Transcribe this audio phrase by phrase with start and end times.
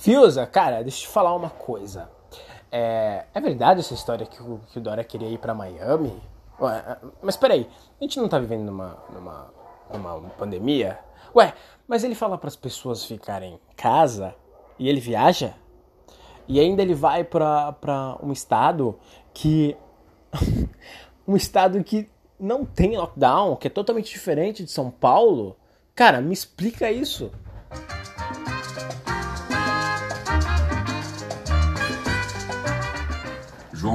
[0.00, 2.08] Fiuza, cara, deixa eu te falar uma coisa.
[2.72, 6.18] É, é verdade essa história que o, que o Dória queria ir pra Miami?
[6.58, 7.68] Ué, mas peraí,
[8.00, 9.52] a gente não tá vivendo numa, numa,
[9.92, 10.98] numa pandemia?
[11.36, 11.52] Ué,
[11.86, 14.34] mas ele fala para as pessoas ficarem em casa
[14.78, 15.52] e ele viaja?
[16.48, 18.98] E ainda ele vai pra um estado
[19.34, 19.76] que.
[21.28, 22.08] um estado que
[22.38, 25.58] não tem lockdown, que é totalmente diferente de São Paulo?
[25.94, 27.30] Cara, me explica isso.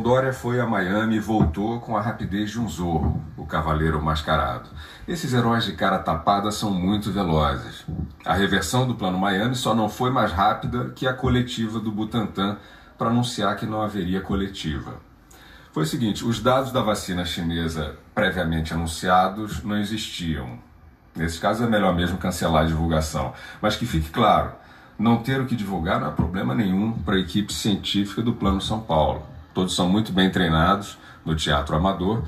[0.00, 4.68] Dória foi a Miami e voltou com a rapidez de um zorro, o cavaleiro mascarado.
[5.06, 7.84] Esses heróis de cara tapada são muito velozes.
[8.24, 12.56] A reversão do Plano Miami só não foi mais rápida que a coletiva do Butantan
[12.98, 14.94] para anunciar que não haveria coletiva.
[15.72, 20.58] Foi o seguinte: os dados da vacina chinesa previamente anunciados não existiam.
[21.14, 23.32] Nesse caso é melhor mesmo cancelar a divulgação.
[23.60, 24.52] Mas que fique claro:
[24.98, 28.60] não ter o que divulgar não é problema nenhum para a equipe científica do Plano
[28.60, 29.22] São Paulo.
[29.60, 32.22] Todos são muito bem treinados no teatro amador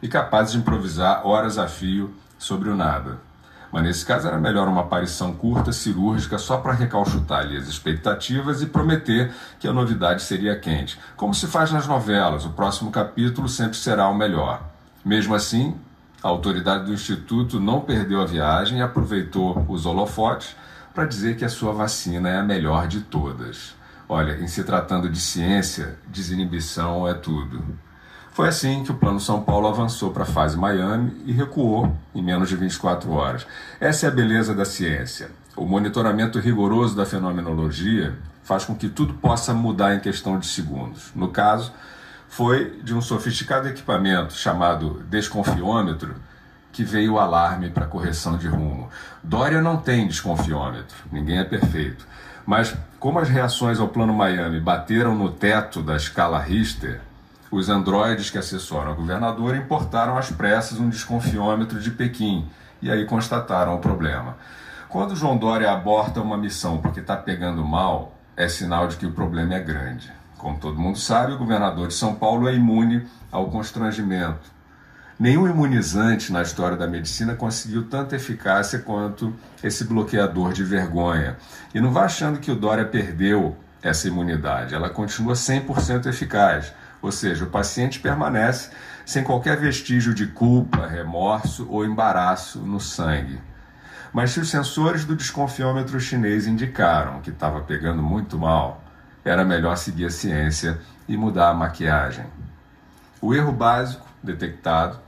[0.00, 3.18] e capazes de improvisar horas a fio sobre o nada.
[3.70, 8.62] Mas nesse caso era melhor uma aparição curta, cirúrgica, só para recalchutar ali as expectativas
[8.62, 10.98] e prometer que a novidade seria quente.
[11.14, 14.62] Como se faz nas novelas, o próximo capítulo sempre será o melhor.
[15.04, 15.76] Mesmo assim,
[16.22, 20.56] a autoridade do Instituto não perdeu a viagem e aproveitou os holofotes
[20.94, 23.76] para dizer que a sua vacina é a melhor de todas.
[24.08, 27.62] Olha, em se tratando de ciência, desinibição é tudo.
[28.32, 32.22] Foi assim que o Plano São Paulo avançou para a fase Miami e recuou em
[32.22, 33.46] menos de 24 horas.
[33.78, 35.30] Essa é a beleza da ciência.
[35.56, 41.10] O monitoramento rigoroso da fenomenologia faz com que tudo possa mudar em questão de segundos.
[41.14, 41.72] No caso,
[42.28, 46.14] foi de um sofisticado equipamento chamado desconfiômetro
[46.72, 48.88] que veio o alarme para correção de rumo.
[49.22, 52.06] Dória não tem desconfiômetro, ninguém é perfeito.
[52.48, 56.98] Mas como as reações ao Plano Miami bateram no teto da escala Richter,
[57.50, 62.46] os androides que assessoram a governadora importaram às pressas um desconfiômetro de Pequim
[62.80, 64.38] e aí constataram o problema.
[64.88, 69.12] Quando João Dória aborta uma missão porque está pegando mal, é sinal de que o
[69.12, 70.10] problema é grande.
[70.38, 74.57] Como todo mundo sabe, o governador de São Paulo é imune ao constrangimento
[75.18, 79.34] Nenhum imunizante na história da medicina conseguiu tanta eficácia quanto
[79.64, 81.36] esse bloqueador de vergonha.
[81.74, 86.72] E não vá achando que o Dória perdeu essa imunidade, ela continua 100% eficaz.
[87.02, 88.70] Ou seja, o paciente permanece
[89.04, 93.40] sem qualquer vestígio de culpa, remorso ou embaraço no sangue.
[94.12, 98.84] Mas se os sensores do desconfiômetro chinês indicaram que estava pegando muito mal,
[99.24, 102.24] era melhor seguir a ciência e mudar a maquiagem.
[103.20, 105.07] O erro básico detectado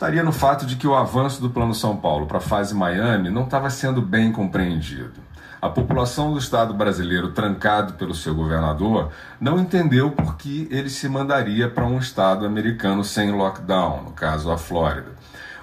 [0.00, 3.28] estaria no fato de que o avanço do Plano São Paulo para a fase Miami
[3.28, 5.20] não estava sendo bem compreendido.
[5.60, 11.06] A população do Estado brasileiro, trancado pelo seu governador, não entendeu por que ele se
[11.06, 15.10] mandaria para um Estado americano sem lockdown, no caso a Flórida.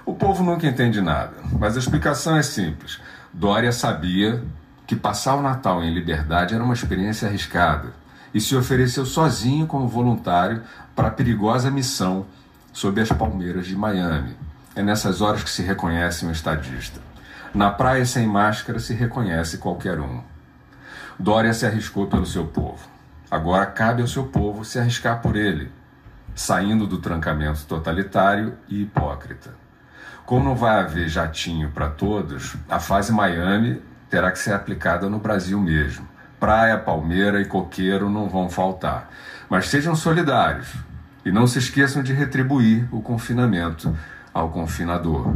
[0.06, 3.00] O povo nunca entende nada, mas a explicação é simples.
[3.34, 4.40] Dória sabia
[4.86, 7.92] que passar o Natal em liberdade era uma experiência arriscada
[8.32, 10.62] e se ofereceu sozinho como voluntário
[10.94, 12.24] para a perigosa missão
[12.78, 14.36] sob as palmeiras de Miami.
[14.76, 17.00] É nessas horas que se reconhece um estadista.
[17.52, 20.22] Na praia sem máscara se reconhece qualquer um.
[21.18, 22.88] Dória se arriscou pelo seu povo.
[23.28, 25.72] Agora cabe ao seu povo se arriscar por ele,
[26.36, 29.56] saindo do trancamento totalitário e hipócrita.
[30.24, 35.18] Como não vai haver jatinho para todos, a fase Miami terá que ser aplicada no
[35.18, 36.06] Brasil mesmo.
[36.38, 39.10] Praia, palmeira e coqueiro não vão faltar.
[39.50, 40.72] Mas sejam solidários,
[41.24, 43.96] e não se esqueçam de retribuir o confinamento
[44.32, 45.34] ao confinador.